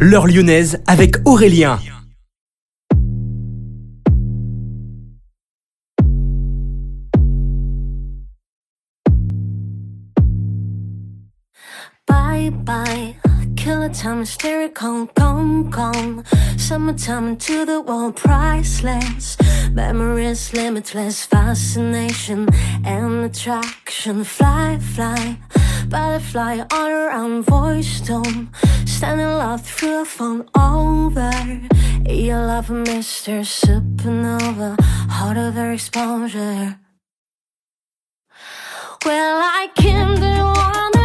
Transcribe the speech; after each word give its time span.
l'heure 0.00 0.26
lyonnaise 0.26 0.78
avec 0.86 1.16
Aurélien. 1.26 1.78
Bye 12.06 12.50
bye, 12.50 13.16
killer 13.56 13.90
time 13.90 14.22
hysterical, 14.22 15.08
gone 15.14 15.70
gone. 15.70 16.24
Summertime 16.56 17.28
into 17.28 17.64
the 17.64 17.80
world, 17.80 18.16
priceless. 18.16 19.36
Memories 19.72 20.52
limitless, 20.54 21.24
fascination 21.24 22.48
and 22.84 23.24
attraction. 23.24 24.24
Fly, 24.24 24.78
fly, 24.94 25.36
butterfly 25.88 26.60
all 26.70 26.88
around, 26.88 27.42
voice 27.44 28.00
tone. 28.00 28.50
Standing 28.84 29.26
love 29.26 29.64
through 29.64 30.02
a 30.02 30.04
phone 30.04 30.48
over. 30.56 31.30
Your 32.06 32.44
love, 32.46 32.68
Mr. 32.68 33.40
Supernova, 33.44 34.76
of 35.36 35.54
their 35.54 35.72
exposure. 35.72 36.78
Well, 39.04 39.38
I 39.42 39.68
can't 39.74 40.16
do 40.16 40.36
wanna 40.60 40.97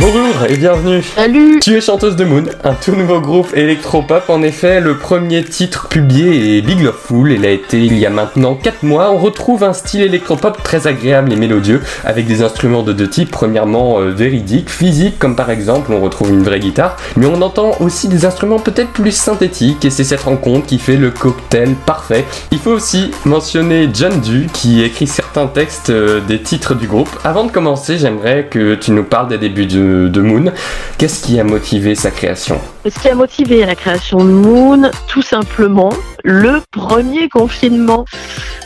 Boogaloo. 0.00 0.17
Bonjour 0.28 0.44
et 0.46 0.56
bienvenue. 0.56 1.02
Salut 1.02 1.58
Tu 1.60 1.74
es 1.76 1.80
chanteuse 1.80 2.14
de 2.14 2.24
Moon, 2.24 2.44
un 2.62 2.74
tout 2.74 2.94
nouveau 2.94 3.18
groupe 3.18 3.56
électropop. 3.56 4.28
En 4.28 4.42
effet, 4.42 4.78
le 4.78 4.98
premier 4.98 5.42
titre 5.42 5.88
publié 5.88 6.58
est 6.58 6.60
Big 6.60 6.82
Love 6.82 6.98
Fool. 7.02 7.32
Il 7.32 7.46
a 7.46 7.50
été 7.50 7.78
il 7.82 7.96
y 7.96 8.04
a 8.04 8.10
maintenant 8.10 8.54
4 8.54 8.82
mois. 8.82 9.10
On 9.10 9.16
retrouve 9.16 9.64
un 9.64 9.72
style 9.72 10.02
électropop 10.02 10.62
très 10.62 10.86
agréable 10.86 11.32
et 11.32 11.36
mélodieux, 11.36 11.80
avec 12.04 12.26
des 12.26 12.42
instruments 12.42 12.82
de 12.82 12.92
deux 12.92 13.08
types. 13.08 13.30
Premièrement, 13.30 14.00
euh, 14.00 14.10
véridiques, 14.10 14.68
physiques, 14.68 15.18
comme 15.18 15.34
par 15.34 15.48
exemple, 15.48 15.92
on 15.92 16.00
retrouve 16.00 16.30
une 16.30 16.42
vraie 16.42 16.60
guitare. 16.60 16.96
Mais 17.16 17.26
on 17.26 17.40
entend 17.40 17.72
aussi 17.80 18.08
des 18.08 18.26
instruments 18.26 18.58
peut-être 18.58 18.90
plus 18.90 19.12
synthétiques, 19.12 19.86
et 19.86 19.90
c'est 19.90 20.04
cette 20.04 20.22
rencontre 20.22 20.66
qui 20.66 20.78
fait 20.78 20.96
le 20.96 21.10
cocktail 21.10 21.74
parfait. 21.86 22.26
Il 22.50 22.58
faut 22.58 22.72
aussi 22.72 23.12
mentionner 23.24 23.88
John 23.94 24.20
Du, 24.20 24.46
qui 24.52 24.82
écrit 24.82 25.06
certains 25.06 25.46
textes 25.46 25.88
euh, 25.88 26.20
des 26.20 26.42
titres 26.42 26.74
du 26.74 26.86
groupe. 26.86 27.08
Avant 27.24 27.44
de 27.44 27.50
commencer, 27.50 27.96
j'aimerais 27.96 28.48
que 28.50 28.74
tu 28.74 28.90
nous 28.90 29.04
parles 29.04 29.28
des 29.28 29.38
débuts 29.38 29.66
de, 29.66 30.08
de 30.08 30.17
Moon. 30.22 30.52
Qu'est-ce 30.98 31.24
qui 31.24 31.38
a 31.40 31.44
motivé 31.44 31.94
sa 31.94 32.10
création? 32.10 32.60
Ce 32.84 32.98
qui 32.98 33.08
a 33.08 33.14
motivé 33.14 33.64
la 33.64 33.74
création 33.74 34.18
de 34.18 34.30
Moon, 34.30 34.90
tout 35.06 35.22
simplement, 35.22 35.90
le 36.24 36.60
premier 36.70 37.28
confinement. 37.28 38.04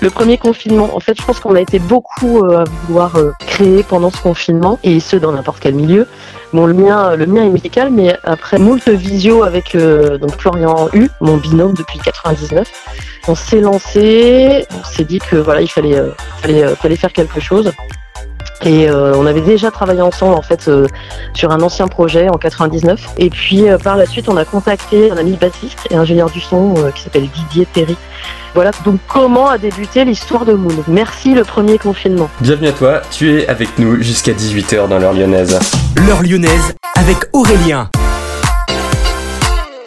Le 0.00 0.10
premier 0.10 0.38
confinement, 0.38 0.96
en 0.96 1.00
fait, 1.00 1.19
je 1.20 1.25
pense 1.25 1.40
qu'on 1.40 1.54
a 1.54 1.60
été 1.60 1.78
beaucoup 1.78 2.43
euh, 2.44 2.62
à 2.62 2.64
vouloir 2.64 3.16
euh, 3.16 3.32
créer 3.46 3.82
pendant 3.82 4.10
ce 4.10 4.20
confinement, 4.20 4.78
et 4.82 4.99
ce, 5.00 5.16
dans 5.16 5.32
n'importe 5.32 5.60
quel 5.60 5.75
milieu. 5.75 6.06
Bon, 6.52 6.66
le 6.66 6.75
mien, 6.75 7.16
le 7.16 7.26
mien 7.26 7.44
est 7.44 7.50
musical, 7.50 7.90
mais 7.90 8.16
après 8.25 8.58
moult 8.58 8.88
visio 8.88 9.43
avec 9.43 9.75
euh, 9.75 10.19
donc 10.19 10.37
Florian 10.38 10.88
U, 10.93 11.08
mon 11.20 11.37
binôme 11.37 11.75
depuis 11.75 11.99
99, 11.99 12.69
on 13.28 13.34
s'est 13.34 13.60
lancé, 13.60 14.66
on 14.78 14.84
s'est 14.84 15.04
dit 15.04 15.19
que 15.19 15.37
voilà, 15.37 15.62
il 15.62 15.69
fallait, 15.69 16.02
fallait, 16.40 16.75
fallait 16.75 16.96
faire 16.96 17.12
quelque 17.12 17.40
chose. 17.40 17.72
Et 18.64 18.88
euh, 18.88 19.14
on 19.17 19.26
avait 19.26 19.41
déjà 19.41 19.70
travaillé 19.70 20.03
ensemble 20.03 20.35
en 20.35 20.43
fait 20.43 20.69
euh, 20.69 20.87
sur 21.35 21.50
un 21.50 21.61
ancien 21.61 21.88
projet 21.88 22.29
en 22.29 22.38
99. 22.38 23.00
Et 23.19 23.31
puis 23.31 23.69
euh, 23.69 23.79
par 23.79 23.97
la 23.97 24.06
suite, 24.06 24.29
on 24.29 24.37
a 24.37 24.44
contacté 24.44 25.11
un 25.11 25.17
ami 25.17 25.32
bassiste 25.32 25.88
et 25.91 25.97
ingénieur 25.97 26.31
du 26.31 26.41
son 26.41 26.75
euh, 26.76 26.91
qui 26.91 27.03
s'appelle 27.03 27.29
Didier 27.29 27.67
Terry. 27.73 27.97
Voilà 28.55 28.70
donc 28.85 29.00
comment 29.09 29.49
a 29.49 29.59
débuté 29.59 30.05
l'histoire 30.05 30.44
de 30.44 30.53
Moon. 30.53 30.85
Merci 30.87 31.35
le 31.35 31.43
premier 31.43 31.79
confinement. 31.79 32.29
Bienvenue 32.41 32.69
à 32.69 32.73
toi, 32.73 33.03
tu 33.11 33.41
es 33.41 33.49
avec 33.49 33.79
nous 33.79 34.00
jusqu'à 34.03 34.32
18h 34.32 34.88
dans 34.88 34.99
l'heure 34.99 35.14
lyonnaise. 35.14 35.59
L'heure 35.97 36.23
lyonnaise 36.23 36.75
avec 36.97 37.17
Aurélien. 37.32 37.88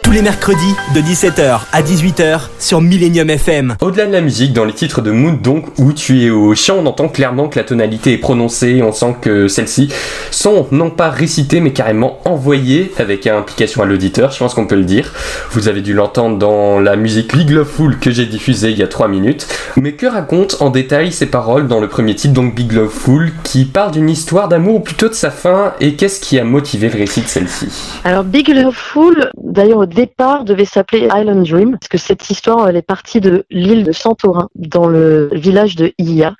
Tous 0.06 0.12
les 0.12 0.22
mercredis 0.22 0.76
de 0.94 1.00
17h 1.00 1.62
à 1.72 1.82
18h 1.82 2.42
sur 2.60 2.80
Millennium 2.80 3.28
FM. 3.28 3.74
Au-delà 3.80 4.06
de 4.06 4.12
la 4.12 4.20
musique, 4.20 4.52
dans 4.52 4.64
les 4.64 4.72
titres 4.72 5.02
de 5.02 5.10
Mood, 5.10 5.42
donc, 5.42 5.66
où 5.78 5.92
tu 5.92 6.22
es 6.22 6.30
au 6.30 6.54
chant, 6.54 6.76
on 6.78 6.86
entend 6.86 7.08
clairement 7.08 7.48
que 7.48 7.58
la 7.58 7.64
tonalité 7.64 8.12
est 8.12 8.18
prononcée, 8.18 8.84
on 8.84 8.92
sent 8.92 9.16
que 9.20 9.48
celles-ci 9.48 9.92
sont 10.30 10.68
non 10.70 10.90
pas 10.90 11.10
récitées, 11.10 11.58
mais 11.58 11.72
carrément 11.72 12.20
envoyées 12.24 12.92
avec 12.98 13.26
implication 13.26 13.82
à 13.82 13.84
l'auditeur, 13.84 14.30
je 14.30 14.38
pense 14.38 14.54
qu'on 14.54 14.68
peut 14.68 14.76
le 14.76 14.84
dire. 14.84 15.12
Vous 15.50 15.66
avez 15.66 15.80
dû 15.80 15.92
l'entendre 15.92 16.38
dans 16.38 16.78
la 16.78 16.94
musique 16.94 17.32
League 17.32 17.50
Love 17.50 17.66
Fool 17.68 17.98
que 17.98 18.12
j'ai 18.12 18.26
diffusée 18.26 18.70
il 18.70 18.78
y 18.78 18.84
a 18.84 18.88
3 18.88 19.08
minutes. 19.08 19.48
Mais 19.74 19.94
que 19.94 20.06
racontent 20.06 20.58
en 20.60 20.70
détail 20.70 21.10
ces 21.10 21.26
paroles 21.26 21.66
dans 21.66 21.80
le 21.80 21.88
premier 21.88 22.14
titre, 22.14 22.32
donc 22.32 22.54
Big 22.54 22.70
Love 22.70 22.92
Fool, 22.92 23.32
qui 23.42 23.64
parle 23.64 23.90
d'une 23.90 24.08
histoire 24.08 24.46
d'amour 24.46 24.76
ou 24.76 24.80
plutôt 24.80 25.08
de 25.08 25.14
sa 25.14 25.32
fin, 25.32 25.72
et 25.80 25.96
qu'est-ce 25.96 26.20
qui 26.20 26.38
a 26.38 26.44
motivé 26.44 26.90
le 26.90 26.96
récit 26.96 27.22
de 27.22 27.26
celle-ci? 27.26 27.66
Alors 28.04 28.22
Big 28.22 28.48
Love 28.48 28.72
Fool, 28.72 29.30
d'ailleurs 29.42 29.78
au 29.78 29.95
départ 30.02 30.44
devait 30.44 30.70
s'appeler 30.74 31.08
Island 31.18 31.44
Dream, 31.48 31.70
parce 31.72 31.88
que 31.88 31.98
cette 31.98 32.24
histoire 32.30 32.68
elle 32.68 32.76
est 32.76 32.90
partie 32.96 33.20
de 33.20 33.44
l'île 33.50 33.84
de 33.84 33.92
Santorin, 33.92 34.48
dans 34.54 34.88
le 34.96 35.30
village 35.32 35.74
de 35.74 35.86
Ia. 35.98 36.34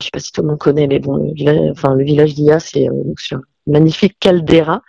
Je 0.00 0.06
sais 0.06 0.10
pas 0.12 0.18
si 0.18 0.32
tout 0.32 0.42
le 0.42 0.48
monde 0.48 0.58
connaît, 0.58 0.88
mais 0.88 0.98
bon, 0.98 1.16
le 1.16 1.32
village, 1.32 1.70
enfin, 1.70 1.96
village 1.96 2.34
d'Ia, 2.34 2.58
c'est 2.58 2.88
euh, 2.88 3.14
sur 3.18 3.38
magnifique 3.66 4.16
caldeira. 4.18 4.82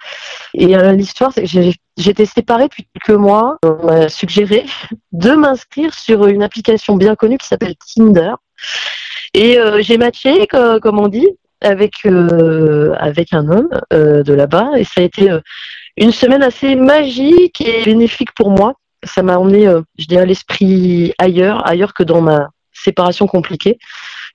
Et 0.56 0.76
euh, 0.76 0.94
l'histoire, 0.94 1.32
c'est 1.34 1.44
que 1.44 1.72
j'étais 2.06 2.26
séparée 2.26 2.68
depuis 2.70 2.88
quelques 2.94 3.20
mois. 3.20 3.58
On 3.64 3.86
m'a 3.86 4.10
suggéré 4.10 4.66
de 5.12 5.32
m'inscrire 5.44 5.94
sur 5.94 6.26
une 6.26 6.42
application 6.42 6.96
bien 6.96 7.16
connue 7.16 7.38
qui 7.38 7.48
s'appelle 7.48 7.76
Tinder. 7.96 8.34
Et 9.36 9.60
euh, 9.60 9.84
j'ai 9.86 9.98
matché, 10.00 10.48
co- 10.48 10.80
comme 10.82 11.00
on 11.00 11.10
dit, 11.10 11.30
avec 11.62 11.94
euh, 12.06 12.94
avec 12.98 13.34
un 13.34 13.46
homme 13.54 13.70
de 13.92 14.34
là-bas, 14.34 14.72
et 14.78 14.84
ça 14.84 15.02
a 15.02 15.04
été 15.04 15.30
une 15.98 16.12
semaine 16.12 16.44
assez 16.44 16.76
magique 16.76 17.62
et 17.62 17.84
bénéfique 17.84 18.34
pour 18.34 18.50
moi. 18.50 18.74
Ça 19.04 19.22
m'a 19.22 19.38
emmené, 19.38 19.68
euh, 19.68 19.82
je 19.98 20.06
dirais, 20.06 20.26
l'esprit 20.26 21.14
ailleurs, 21.18 21.68
ailleurs 21.68 21.94
que 21.94 22.04
dans 22.04 22.22
ma 22.22 22.50
séparation 22.72 23.28
compliquée. 23.28 23.78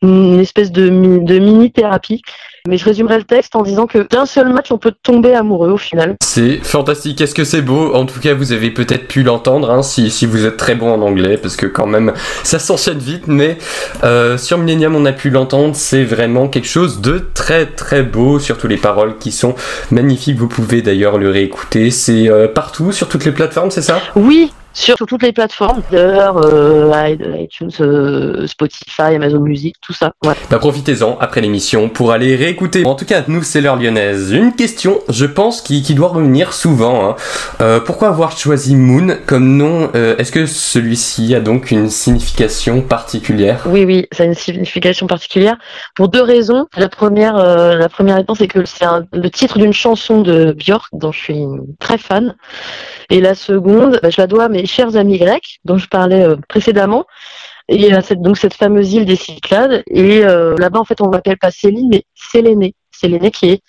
Une 0.03 0.39
espèce 0.39 0.71
de, 0.71 0.91
mi- 0.91 1.25
de 1.25 1.39
mini-thérapie. 1.39 2.23
Mais 2.69 2.77
je 2.77 2.85
résumerai 2.85 3.17
le 3.19 3.25
texte 3.25 3.56
en 3.56 3.62
disant 3.62 3.87
que 3.87 4.06
d'un 4.11 4.27
seul 4.27 4.53
match, 4.53 4.71
on 4.71 4.79
peut 4.79 4.93
tomber 5.03 5.35
amoureux 5.35 5.71
au 5.71 5.77
final. 5.77 6.17
C'est 6.23 6.59
fantastique, 6.59 7.21
est-ce 7.21 7.35
que 7.35 7.45
c'est 7.45 7.62
beau? 7.62 7.95
En 7.95 8.05
tout 8.05 8.21
cas, 8.21 8.35
vous 8.35 8.53
avez 8.53 8.71
peut-être 8.71 9.09
pu 9.09 9.23
l'entendre 9.23 9.71
hein, 9.71 9.83
si, 9.83 10.11
si 10.11 10.27
vous 10.27 10.45
êtes 10.45 10.56
très 10.59 10.75
bon 10.75 10.93
en 10.93 11.00
anglais, 11.00 11.39
parce 11.39 11.56
que 11.56 11.67
quand 11.67 11.87
même, 11.87 12.12
ça 12.43 12.59
s'enchaîne 12.59 12.99
vite, 12.99 13.27
mais 13.27 13.56
euh, 14.05 14.37
sur 14.37 14.59
Millennium, 14.59 14.95
on 14.97 15.06
a 15.06 15.12
pu 15.12 15.31
l'entendre, 15.31 15.75
c'est 15.75 16.05
vraiment 16.05 16.49
quelque 16.49 16.69
chose 16.69 17.00
de 17.00 17.27
très 17.33 17.67
très 17.67 18.03
beau, 18.03 18.39
surtout 18.39 18.69
les 18.69 18.77
paroles 18.77 19.17
qui 19.19 19.33
sont 19.33 19.55
magnifiques, 19.91 20.37
vous 20.37 20.49
pouvez 20.49 20.83
d'ailleurs 20.83 21.17
le 21.17 21.31
réécouter, 21.31 21.91
c'est 21.91 22.29
euh, 22.29 22.49
partout, 22.49 22.93
sur 22.93 23.09
toutes 23.09 23.25
les 23.25 23.33
plateformes, 23.33 23.71
c'est 23.71 23.83
ça? 23.83 24.00
Oui, 24.15 24.53
sur, 24.79 24.97
sur 24.97 25.07
toutes 25.07 25.23
les 25.23 25.33
plateformes, 25.33 25.83
Deezer, 25.91 26.37
euh, 26.45 26.93
iTunes, 27.41 27.71
euh, 27.81 28.47
Spotify, 28.47 29.15
Amazon 29.17 29.41
Music, 29.41 29.75
tout 29.83 29.93
ça. 29.93 30.13
Ouais. 30.25 30.35
Bah 30.51 30.59
profitez-en 30.59 31.17
après 31.21 31.41
l'émission 31.41 31.89
pour 31.89 32.13
aller 32.13 32.37
réécouter. 32.37 32.85
En 32.87 32.95
tout 32.95 33.05
cas, 33.05 33.25
nous 33.27 33.43
c'est 33.43 33.61
l'heure 33.61 33.77
lyonnaise. 33.77 34.33
Une 34.33 34.55
question, 34.55 34.99
je 35.09 35.27
pense, 35.27 35.61
qui, 35.61 35.83
qui 35.83 35.95
doit 35.95 36.09
revenir 36.09 36.53
souvent. 36.53 37.11
hein. 37.11 37.17
Euh, 37.61 37.81
pourquoi 37.81 38.09
avoir 38.09 38.37
choisi 38.37 38.77
Moon 38.77 39.17
comme 39.27 39.57
nom 39.57 39.91
Euh, 39.95 40.17
Est-ce 40.19 40.33
que 40.33 40.47
celui-ci 40.47 41.35
a 41.35 41.41
donc 41.41 41.71
une 41.71 41.89
signification 41.91 42.81
particulière? 42.83 43.63
Oui, 43.67 43.85
oui, 43.85 44.07
ça 44.13 44.23
a 44.23 44.27
une 44.27 44.35
signification 44.35 45.07
particulière 45.07 45.57
pour 45.97 46.09
deux 46.09 46.23
raisons. 46.23 46.67
La 46.77 46.89
première, 46.89 47.35
la 47.37 47.89
première 47.89 48.17
réponse, 48.17 48.39
c'est 48.39 48.49
que 48.49 48.65
c'est 48.65 48.85
le 49.13 49.31
titre 49.31 49.59
d'une 49.59 49.73
chanson 49.73 50.21
de 50.23 50.53
Björk 50.53 50.87
dont 50.93 51.13
je 51.13 51.19
suis 51.19 51.45
très 51.81 51.99
fan. 51.99 52.35
Et 53.11 53.21
la 53.21 53.35
seconde, 53.35 53.99
bah, 54.03 54.11
je 54.11 54.21
la 54.21 54.27
dois 54.27 54.49
mes 54.49 54.67
chers 54.69 54.97
amis 54.97 55.19
grecs 55.19 55.59
dont 55.65 55.79
je 55.79 55.88
parlais 55.88 56.23
euh, 56.23 56.37
précédemment. 56.49 57.06
Et 57.69 57.93
à 57.93 58.00
cette, 58.00 58.23
donc 58.23 58.38
cette 58.38 58.55
fameuse 58.55 58.93
île 58.94 59.05
des 59.05 59.17
Cyclades. 59.17 59.82
Et 59.91 60.25
euh, 60.25 60.55
là-bas, 60.56 60.79
en 60.79 60.85
fait, 60.85 61.00
on 61.00 61.09
m'appelle 61.09 61.37
pas 61.37 61.50
Céline, 61.50 61.88
mais 61.91 62.05
Sélénée. 62.15 62.75
Sélénée 62.93 63.31
qui 63.31 63.50
est 63.50 63.62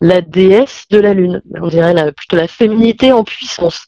la 0.00 0.20
déesse 0.20 0.84
de 0.90 0.98
la 0.98 1.14
lune. 1.14 1.42
On 1.60 1.68
dirait 1.68 2.12
plutôt 2.12 2.36
la 2.36 2.48
féminité 2.48 3.12
en 3.12 3.24
puissance. 3.24 3.86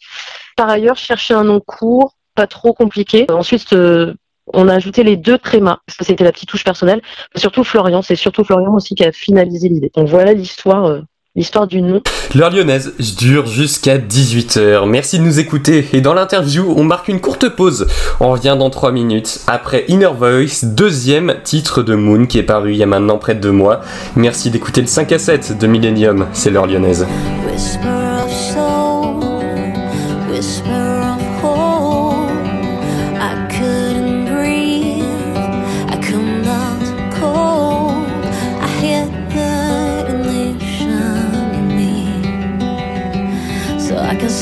Par 0.57 0.69
ailleurs, 0.69 0.97
chercher 0.97 1.35
un 1.35 1.45
nom 1.45 1.61
court, 1.61 2.15
pas 2.35 2.47
trop 2.47 2.73
compliqué. 2.73 3.27
Ensuite, 3.31 3.73
euh, 3.73 4.15
on 4.53 4.69
a 4.69 4.75
ajouté 4.75 5.05
les 5.05 5.17
deux 5.17 5.39
trémas, 5.39 5.79
parce 5.87 5.97
que 5.99 6.05
c'était 6.05 6.25
la 6.25 6.33
petite 6.33 6.49
touche 6.49 6.65
personnelle. 6.65 7.03
Surtout 7.37 7.65
Florian, 7.65 8.03
c'est 8.03 8.17
surtout 8.17 8.45
Florian 8.45 8.75
aussi 8.75 8.95
qui 8.95 9.05
a 9.05 9.13
finalisé 9.13 9.69
l'idée. 9.69 9.91
Donc 9.95 10.09
voilà 10.09 10.33
l'histoire, 10.33 10.87
euh, 10.87 11.03
l'histoire 11.37 11.67
du 11.67 11.81
nom. 11.83 12.03
L'heure 12.35 12.51
lyonnaise 12.51 12.95
dure 13.19 13.47
jusqu'à 13.47 13.99
18h. 13.99 14.89
Merci 14.89 15.19
de 15.19 15.25
nous 15.25 15.39
écouter. 15.39 15.87
Et 15.93 16.01
dans 16.01 16.15
l'interview, 16.15 16.75
on 16.77 16.85
marque 16.85 17.09
une 17.09 17.21
courte 17.21 17.49
pause. 17.49 17.87
On 18.21 18.31
revient 18.31 18.57
dans 18.59 18.71
3 18.71 18.93
minutes. 18.93 19.41
Après 19.47 19.85
Inner 19.89 20.11
Voice, 20.17 20.65
deuxième 20.65 21.37
titre 21.45 21.83
de 21.83 21.95
Moon 21.95 22.27
qui 22.27 22.39
est 22.39 22.43
paru 22.43 22.73
il 22.73 22.79
y 22.79 22.83
a 22.83 22.87
maintenant 22.87 23.19
près 23.19 23.35
de 23.35 23.41
deux 23.41 23.53
mois. 23.53 23.81
Merci 24.17 24.51
d'écouter 24.51 24.81
le 24.81 24.87
5 24.87 25.13
à 25.13 25.19
7 25.19 25.59
de 25.59 25.67
Millennium. 25.67 26.27
C'est 26.33 26.51
l'heure 26.51 26.67
lyonnaise. 26.67 27.07
Whisper 27.51 28.00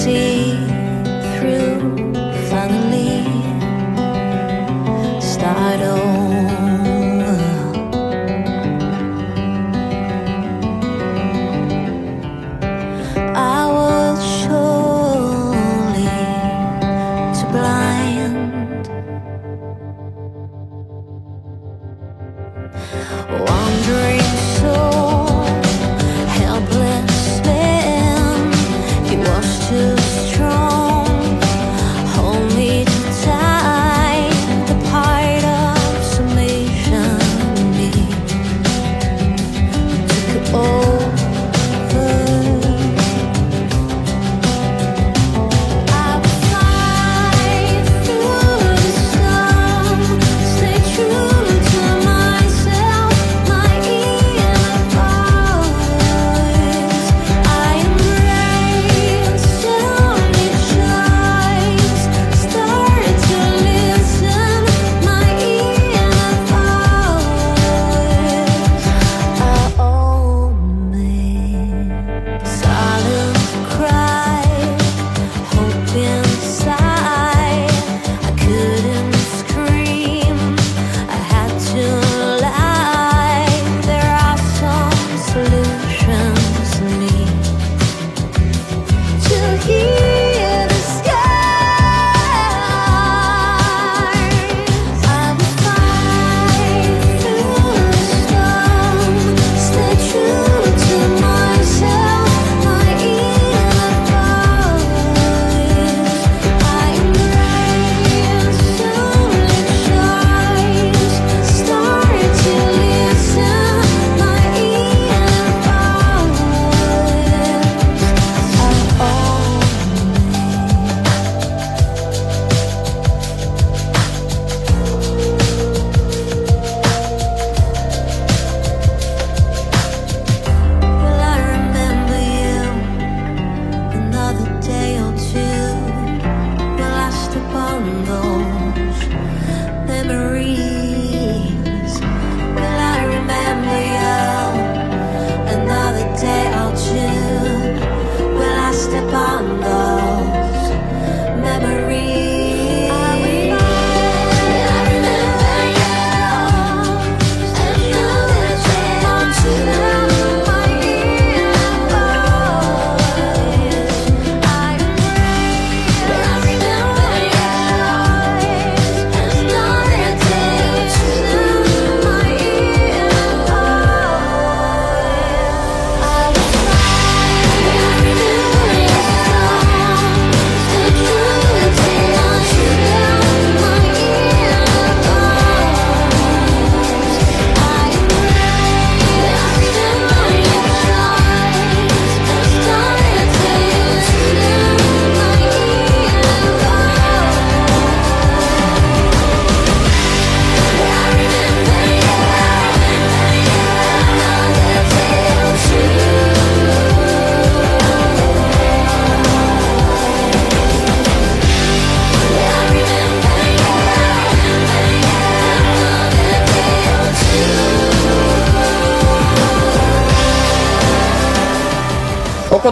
see 0.09 0.38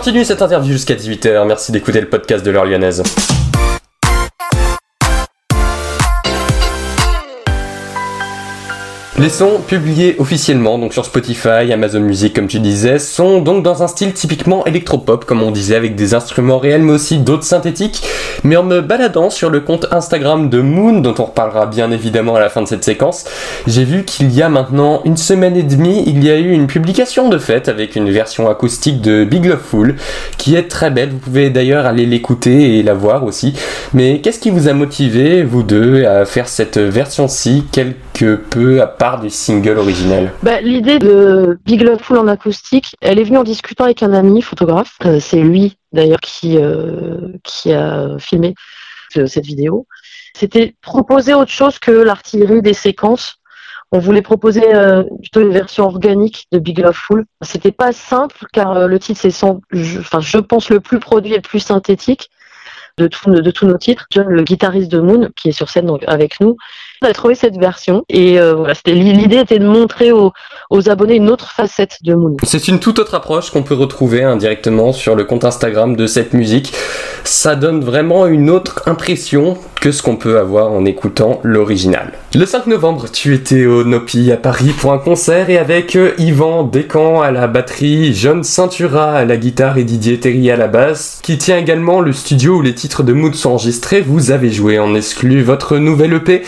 continue 0.06 0.25
cette 0.25 0.40
interview 0.40 0.70
jusqu'à 0.70 0.94
18h. 0.94 1.48
Merci 1.48 1.72
d'écouter 1.72 2.00
le 2.00 2.08
podcast 2.08 2.46
de 2.46 2.52
l'heure 2.52 2.64
lyonnaise. 2.64 3.02
Les 9.18 9.30
sons 9.30 9.61
publiés 9.66 10.14
officiellement 10.18 10.78
donc 10.78 10.92
sur 10.92 11.06
Spotify, 11.06 11.73
Amazon 11.73 12.00
Music 12.00 12.35
comme 12.35 12.49
tu 12.49 12.61
disais, 12.61 12.99
sont 12.99 13.40
donc 13.40 13.62
dans 13.62 13.82
un 13.82 13.87
style 13.87 14.12
typiquement 14.12 14.66
électropop 14.66 15.25
comme 15.25 15.42
on 15.42 15.50
disait 15.50 15.75
avec 15.75 15.94
des 15.94 16.12
instruments 16.12 16.58
réels 16.58 16.82
mais 16.82 16.92
aussi 16.92 17.16
d'autres 17.16 17.44
synthétiques. 17.44 18.02
Mais 18.44 18.56
en 18.56 18.62
me 18.62 18.82
baladant 18.82 19.30
sur 19.30 19.49
le 19.49 19.61
compte 19.61 19.87
Instagram 19.90 20.50
de 20.50 20.61
Moon 20.61 21.00
dont 21.00 21.14
on 21.18 21.25
reparlera 21.25 21.64
bien 21.64 21.90
évidemment 21.92 22.37
à 22.37 22.40
la 22.40 22.50
fin 22.50 22.61
de 22.61 22.68
cette 22.68 22.85
séquence, 22.85 23.25
j'ai 23.66 23.85
vu 23.85 24.04
qu'il 24.04 24.30
y 24.32 24.42
a 24.42 24.50
maintenant 24.50 25.00
une 25.06 25.16
semaine 25.16 25.56
et 25.56 25.62
demie, 25.62 26.04
il 26.06 26.23
y 26.23 26.28
a 26.28 26.37
eu 26.37 26.50
une 26.50 26.66
publication 26.66 27.30
de 27.30 27.38
fait 27.38 27.68
avec 27.68 27.96
une 27.96 28.11
version 28.11 28.50
acoustique 28.50 29.00
de 29.00 29.25
Big 29.25 29.46
Love 29.46 29.62
Fool 29.66 29.96
qui 30.37 30.56
est 30.56 30.68
très 30.68 30.90
belle. 30.90 31.08
Vous 31.08 31.18
pouvez 31.18 31.49
d'ailleurs 31.49 31.87
aller 31.87 32.04
l'écouter 32.04 32.78
et 32.78 32.82
la 32.82 32.92
voir 32.92 33.25
aussi. 33.25 33.54
Mais 33.94 34.20
qu'est-ce 34.20 34.40
qui 34.40 34.50
vous 34.50 34.68
a 34.68 34.75
motivé 34.75 35.42
vous 35.42 35.62
deux 35.62 36.04
à 36.04 36.26
faire 36.26 36.49
cette 36.49 36.76
version-ci? 36.76 37.64
Quelque 38.16 38.37
peu 38.37 38.80
à 38.80 38.87
part 38.87 39.20
du 39.20 39.30
single 39.30 39.78
original 39.78 40.32
Bah, 40.42 40.61
L'idée 40.61 40.99
de 40.99 41.58
Big 41.64 41.82
Love 41.82 42.00
Full 42.00 42.18
en 42.18 42.28
acoustique, 42.28 42.96
elle 43.00 43.18
est 43.18 43.25
venue 43.25 43.38
en 43.38 43.44
discutant 43.44 43.85
avec 43.85 44.02
un 44.02 44.12
ami 44.12 44.40
photographe. 44.40 44.96
Euh, 45.04 45.20
c'est 45.20 45.40
lui 45.40 45.76
d'ailleurs 45.92 46.20
qui, 46.20 46.56
euh, 46.56 47.32
qui 47.44 47.73
a 47.73 48.16
filmé 48.18 48.54
euh, 49.16 49.26
cette 49.26 49.44
vidéo. 49.44 49.87
C'était 50.35 50.75
proposer 50.80 51.35
autre 51.35 51.50
chose 51.50 51.78
que 51.78 51.90
l'artillerie 51.90 52.62
des 52.62 52.75
séquences. 52.75 53.37
On 53.92 53.99
voulait 53.99 54.23
proposer 54.23 54.62
plutôt 55.23 55.40
une 55.40 55.52
version 55.52 55.85
organique 55.85 56.46
de 56.50 56.58
Big 56.58 56.80
Love 56.80 56.96
Full. 56.96 57.25
C'était 57.40 57.70
pas 57.70 57.92
simple 57.92 58.44
car 58.52 58.88
le 58.88 58.99
titre 58.99 59.20
c'est 59.20 59.30
sans, 59.30 59.61
je, 59.70 60.00
enfin 60.00 60.20
je 60.20 60.38
pense 60.38 60.70
le 60.70 60.80
plus 60.80 60.99
produit 60.99 61.32
et 61.32 61.37
le 61.37 61.42
plus 61.42 61.61
synthétique 61.61 62.28
de, 62.99 63.08
de 63.28 63.50
tous 63.50 63.66
nos 63.66 63.78
titres. 63.78 64.06
John, 64.11 64.28
le 64.28 64.42
guitariste 64.42 64.90
de 64.90 65.00
Moon, 65.00 65.30
qui 65.37 65.50
est 65.50 65.52
sur 65.52 65.70
scène 65.70 65.87
donc, 65.87 66.02
avec 66.08 66.40
nous, 66.40 66.56
on 67.03 67.07
a 67.07 67.12
trouvé 67.12 67.35
cette 67.35 67.57
version 67.59 68.05
et 68.09 68.41
euh, 68.41 68.55
voilà, 68.55 68.75
l'idée 68.87 69.38
était 69.38 69.59
de 69.59 69.67
montrer 69.67 70.12
aux, 70.12 70.33
aux 70.71 70.88
abonnés 70.88 71.17
une 71.17 71.29
autre 71.29 71.53
facette 71.53 71.99
de 72.03 72.15
Moon. 72.15 72.37
C'est 72.43 72.69
une 72.69 72.81
toute 72.81 72.99
autre 72.99 73.15
approche 73.15 73.50
qu'on 73.50 73.62
peut 73.62 73.75
retrouver 73.75 74.23
indirectement 74.23 74.93
sur 74.93 75.15
le 75.15 75.25
compte 75.25 75.45
Instagram 75.45 75.97
de 75.97 76.07
cette 76.07 76.33
musique. 76.33 76.73
Ça 77.25 77.57
donne 77.57 77.85
vraiment 77.85 78.26
une 78.26 78.50
autre 78.50 78.83
impression 78.87 79.59
que 79.81 79.93
ce 79.93 80.03
qu'on 80.03 80.17
peut 80.17 80.38
avoir 80.38 80.73
en 80.73 80.85
écoutant 80.85 81.41
l'original. 81.43 82.12
Le 82.35 82.47
5 82.47 82.67
novembre, 82.67 83.07
tu 83.12 83.35
étais 83.35 83.67
au 83.67 83.85
Nopi 83.85 84.33
à 84.33 84.37
Paris 84.37 84.73
pour 84.76 84.93
un 84.93 84.99
concert 84.99 85.50
et 85.50 85.59
avec 85.59 85.97
euh, 85.97 86.12
Yvan 86.19 86.65
Descamps 86.65 87.21
à 87.21 87.31
la 87.31 87.47
batterie, 87.47 88.15
John 88.15 88.43
Ceintura 88.43 89.12
à 89.12 89.25
la 89.25 89.37
guitare 89.37 89.79
et 89.79 89.85
Didier 89.85 90.19
Terry 90.19 90.50
à 90.50 90.57
la 90.57 90.67
basse, 90.67 91.21
qui 91.23 91.38
tient 91.38 91.59
également 91.59 92.00
le 92.00 92.12
studio 92.12 92.57
où 92.57 92.62
les 92.62 92.75
titres 92.75 93.03
de 93.03 93.12
Mood 93.12 93.35
sont 93.35 93.50
enregistrés, 93.50 94.00
vous 94.00 94.31
avez 94.31 94.50
joué 94.50 94.79
en 94.79 94.95
exclu 94.95 95.43
votre 95.43 95.79
nouvelle 95.79 96.15
EP. 96.15 96.43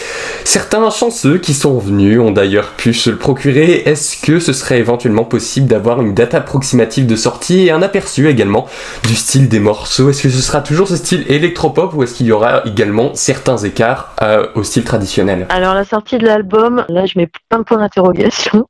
Certains 0.44 0.88
chanceux 0.90 1.38
qui 1.38 1.54
sont 1.54 1.78
venus 1.78 2.20
ont 2.20 2.30
d'ailleurs 2.30 2.70
pu 2.70 2.94
se 2.94 3.10
le 3.10 3.16
procurer. 3.16 3.82
Est-ce 3.86 4.20
que 4.20 4.40
ce 4.40 4.52
serait 4.52 4.78
éventuellement 4.78 5.24
possible 5.24 5.66
d'avoir 5.66 6.00
une 6.00 6.14
date 6.14 6.34
approximative 6.34 7.06
de 7.06 7.16
sortie 7.16 7.66
et 7.66 7.70
un 7.70 7.82
aperçu 7.82 8.28
également 8.28 8.66
du 9.06 9.14
style 9.14 9.48
des 9.48 9.60
morceaux? 9.60 10.10
Est-ce 10.10 10.22
que 10.22 10.30
ce 10.30 10.42
sera 10.42 10.60
toujours 10.60 10.88
ce 10.88 10.96
style 10.96 11.24
électropop 11.28 11.94
ou 11.94 12.02
est-ce 12.02 12.14
qu'il 12.14 12.26
y 12.26 12.32
aura 12.32 12.62
également 12.64 13.14
certains 13.14 13.58
écarts 13.58 14.14
euh, 14.22 14.48
au 14.54 14.62
style 14.62 14.84
traditionnel? 14.84 15.46
Alors 15.50 15.74
la 15.74 15.84
sortie 15.84 16.18
de 16.18 16.26
l'album, 16.26 16.84
là 16.88 17.06
je 17.06 17.18
mets 17.18 17.28
plein 17.48 17.58
de 17.58 17.64
points 17.64 17.78
d'interrogation. 17.78 18.66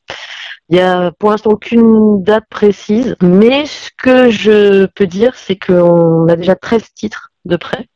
Il 0.71 0.77
y 0.77 0.81
a 0.81 1.13
pour 1.19 1.31
l'instant 1.31 1.51
aucune 1.51 2.23
date 2.23 2.45
précise, 2.51 3.17
mais 3.23 3.65
ce 3.65 3.91
que 3.97 4.31
je 4.31 4.87
peux 4.87 5.07
dire, 5.07 5.33
c'est 5.35 5.57
qu'on 5.57 6.29
a 6.29 6.37
déjà 6.37 6.57
13 6.57 6.83
titres 6.95 7.31
de 7.47 7.57
près. 7.57 7.89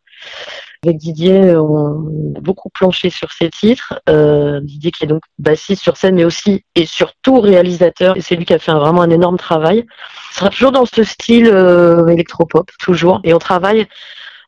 Avec 0.85 0.97
Didier, 0.97 1.55
on 1.55 2.35
a 2.37 2.41
beaucoup 2.41 2.69
planché 2.69 3.09
sur 3.09 3.31
ces 3.31 3.51
titres. 3.51 4.01
Euh, 4.09 4.61
Didier 4.63 4.91
qui 4.91 5.05
est 5.05 5.07
donc 5.07 5.23
bassiste 5.39 5.81
sur 5.81 5.97
scène, 5.97 6.17
mais 6.17 6.25
aussi 6.25 6.65
et 6.75 6.87
surtout 6.87 7.41
réalisateur. 7.41 8.17
Et 8.17 8.21
c'est 8.21 8.35
lui 8.35 8.45
qui 8.45 8.53
a 8.53 8.59
fait 8.59 8.73
vraiment 8.73 9.03
un 9.03 9.11
énorme 9.11 9.37
travail. 9.37 9.87
Sera 10.33 10.51
toujours 10.51 10.73
dans 10.73 10.85
ce 10.85 11.05
style 11.05 11.47
euh, 11.47 12.09
électropop, 12.09 12.69
toujours. 12.81 13.21
Et 13.23 13.33
on 13.33 13.39
travaille 13.39 13.87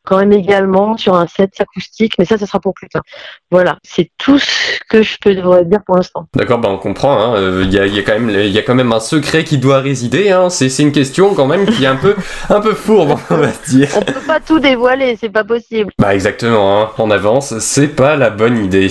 quand 0.05 0.17
même 0.17 0.31
également 0.31 0.97
sur 0.97 1.15
un 1.15 1.27
set 1.27 1.59
acoustique, 1.59 2.13
mais 2.17 2.25
ça, 2.25 2.37
ce 2.37 2.45
sera 2.45 2.59
pour 2.59 2.73
plus 2.73 2.87
tard. 2.87 3.03
Voilà, 3.51 3.77
c'est 3.83 4.11
tout 4.17 4.39
ce 4.39 4.79
que 4.89 5.01
je 5.01 5.17
peux 5.21 5.33
dire 5.35 5.79
pour 5.85 5.97
l'instant. 5.97 6.27
D'accord, 6.35 6.59
bah 6.59 6.69
on 6.71 6.77
comprend, 6.77 7.19
hein, 7.19 7.35
euh, 7.35 7.63
il 7.65 7.73
y, 7.73 7.79
a, 7.79 7.85
il 7.85 7.95
y 7.95 7.99
a 7.99 8.03
quand 8.03 8.13
même, 8.13 8.29
il 8.29 8.51
y 8.51 8.57
a 8.57 8.61
quand 8.61 8.75
même 8.75 8.91
un 8.91 8.99
secret 8.99 9.43
qui 9.43 9.57
doit 9.57 9.79
résider, 9.79 10.31
hein, 10.31 10.49
c'est 10.49 10.67
une 10.79 10.91
question 10.91 11.33
quand 11.33 11.47
même 11.47 11.65
qui 11.65 11.83
est 11.83 11.87
un 11.87 11.95
peu, 11.95 12.15
un 12.49 12.61
peu 12.61 12.73
fourbe, 12.73 13.17
on 13.29 13.37
va 13.37 13.51
dire. 13.67 13.89
On 13.95 14.01
peut 14.01 14.13
pas 14.25 14.39
tout 14.39 14.59
dévoiler, 14.59 15.17
c'est 15.19 15.29
pas 15.29 15.43
possible. 15.43 15.91
Bah 15.99 16.13
exactement, 16.13 16.81
hein. 16.81 16.91
en 16.97 17.11
avance, 17.11 17.57
c'est 17.59 17.89
pas 17.89 18.15
la 18.15 18.29
bonne 18.29 18.63
idée. 18.63 18.89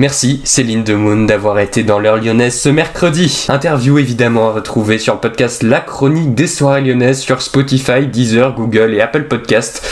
Merci 0.00 0.40
Céline 0.44 0.82
Demoun 0.82 1.26
d'avoir 1.26 1.58
été 1.58 1.82
dans 1.82 1.98
l'heure 1.98 2.16
lyonnaise 2.16 2.58
ce 2.58 2.70
mercredi. 2.70 3.44
Interview 3.50 3.98
évidemment 3.98 4.48
à 4.48 4.52
retrouver 4.52 4.96
sur 4.96 5.12
le 5.12 5.20
podcast 5.20 5.62
La 5.62 5.80
Chronique 5.80 6.34
des 6.34 6.46
soirées 6.46 6.80
lyonnaises 6.80 7.20
sur 7.20 7.42
Spotify, 7.42 8.06
Deezer, 8.06 8.54
Google 8.54 8.94
et 8.94 9.02
Apple 9.02 9.24
Podcast. 9.24 9.86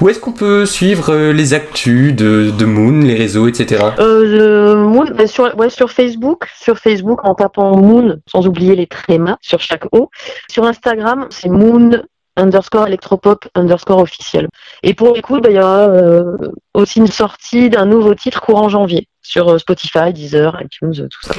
Où 0.00 0.08
est-ce 0.08 0.18
qu'on 0.18 0.32
peut 0.32 0.66
suivre 0.66 1.12
euh, 1.12 1.32
les 1.32 1.54
actus 1.54 2.12
de, 2.12 2.64
Moon, 2.64 3.02
les 3.02 3.14
réseaux, 3.14 3.46
etc. 3.46 3.84
Euh, 4.00 4.24
le 4.24 4.74
Moon, 4.74 5.04
bah, 5.16 5.28
sur, 5.28 5.54
sur 5.70 5.92
Facebook, 5.92 6.48
sur 6.60 6.76
Facebook 6.78 7.20
en 7.22 7.36
tapant 7.36 7.76
Moon, 7.76 8.16
sans 8.26 8.48
oublier 8.48 8.74
les 8.74 8.88
trémas 8.88 9.36
sur 9.42 9.60
chaque 9.60 9.84
O. 9.92 10.10
Sur 10.50 10.64
Instagram, 10.64 11.28
c'est 11.30 11.48
Moon 11.48 12.02
underscore 12.36 12.88
electropop 12.88 13.46
underscore 13.54 13.98
officiel. 13.98 14.48
Et 14.82 14.94
pour 14.94 15.14
l'écoute, 15.14 15.44
bah, 15.44 15.50
il 15.50 15.56
y 15.56 15.60
aura 15.60 15.88
euh, 15.88 16.36
aussi 16.74 16.98
une 16.98 17.06
sortie 17.06 17.70
d'un 17.70 17.86
nouveau 17.86 18.16
titre 18.16 18.40
courant 18.40 18.68
janvier 18.68 19.06
sur 19.22 19.48
euh, 19.48 19.58
Spotify, 19.58 20.12
Deezer, 20.12 20.60
iTunes, 20.62 20.94
euh, 20.98 21.08
tout 21.08 21.26
ça. 21.26 21.34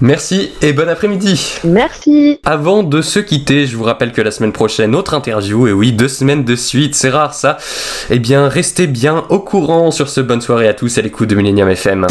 Merci 0.00 0.50
et 0.62 0.72
bon 0.72 0.88
après-midi. 0.88 1.54
Merci. 1.64 2.38
Avant 2.44 2.82
de 2.82 3.02
se 3.02 3.18
quitter, 3.18 3.66
je 3.66 3.76
vous 3.76 3.84
rappelle 3.84 4.12
que 4.12 4.20
la 4.20 4.30
semaine 4.30 4.52
prochaine, 4.52 4.94
autre 4.94 5.14
interview, 5.14 5.66
et 5.66 5.72
oui, 5.72 5.92
deux 5.92 6.08
semaines 6.08 6.44
de 6.44 6.56
suite, 6.56 6.94
c'est 6.94 7.10
rare 7.10 7.34
ça. 7.34 7.58
Eh 8.10 8.18
bien, 8.18 8.48
restez 8.48 8.86
bien 8.86 9.24
au 9.28 9.40
courant 9.40 9.90
sur 9.90 10.08
ce 10.08 10.20
bonne 10.20 10.40
soirée 10.40 10.68
à 10.68 10.74
tous 10.74 10.98
à 10.98 11.02
l'écoute 11.02 11.30
de 11.30 11.34
Millennium 11.34 11.68
FM. 11.68 12.06